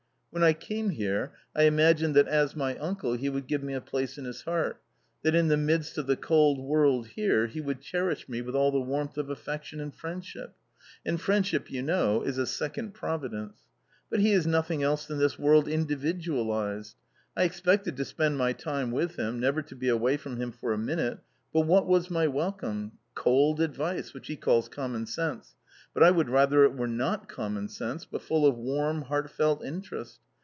When 0.33 0.43
I 0.43 0.53
came 0.53 0.91
here, 0.91 1.33
I 1.53 1.63
imagined 1.63 2.15
that 2.15 2.29
as 2.29 2.55
my 2.55 2.77
uncle 2.77 3.15
he 3.15 3.27
would 3.27 3.47
give 3.47 3.61
me 3.61 3.73
a 3.73 3.81
place 3.81 4.17
in 4.17 4.23
his 4.23 4.43
heart, 4.43 4.81
that 5.23 5.35
in 5.35 5.49
the 5.49 5.57
midst 5.57 5.97
of 5.97 6.07
the 6.07 6.15
cold 6.15 6.57
world 6.63 7.07
here 7.07 7.47
he 7.47 7.59
would 7.59 7.81
cherish 7.81 8.29
me 8.29 8.41
with 8.41 8.55
all 8.55 8.71
the 8.71 8.79
warmth 8.79 9.17
of 9.17 9.29
affection 9.29 9.81
and 9.81 9.93
friend 9.93 10.23
ship; 10.23 10.55
and 11.05 11.19
friendship, 11.19 11.69
you 11.69 11.81
know, 11.81 12.21
is 12.21 12.37
a 12.37 12.47
second 12.47 12.93
providence. 12.93 13.57
But 14.09 14.21
he 14.21 14.31
is 14.31 14.47
nothing 14.47 14.81
else 14.81 15.05
than 15.05 15.17
this 15.17 15.37
world 15.37 15.67
individualised. 15.67 16.95
I 17.35 17.43
expected 17.43 17.97
to 17.97 18.05
spend 18.05 18.37
my 18.37 18.53
time 18.53 18.91
with 18.91 19.17
him, 19.17 19.37
never 19.37 19.61
to 19.63 19.75
be 19.75 19.89
away 19.89 20.15
from 20.15 20.37
him 20.37 20.53
for 20.53 20.71
a 20.71 20.77
minute, 20.77 21.17
but 21.51 21.67
what 21.67 21.87
was 21.87 22.09
my 22.09 22.25
welcome?— 22.27 22.93
cold 23.15 23.59
advice, 23.59 24.13
which 24.13 24.27
he 24.27 24.37
calls 24.37 24.69
common 24.69 25.07
sense; 25.07 25.55
but 25.93 26.01
I 26.01 26.09
would 26.09 26.29
rather 26.29 26.63
it 26.63 26.73
were 26.73 26.87
not 26.87 27.27
common 27.27 27.67
sense 27.67 28.05
but 28.05 28.21
full 28.21 28.45
of 28.45 28.55
warm, 28.57 29.01
heartfelt 29.01 29.61
interest. 29.61 30.21